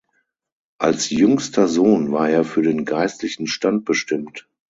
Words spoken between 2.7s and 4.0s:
geistlichen Stand